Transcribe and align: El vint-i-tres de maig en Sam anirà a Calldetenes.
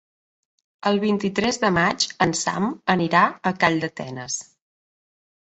El 0.91 0.95
vint-i-tres 1.03 1.59
de 1.65 1.69
maig 1.75 2.07
en 2.27 2.33
Sam 2.41 2.67
anirà 2.95 3.23
a 3.29 3.53
Calldetenes. 3.61 4.41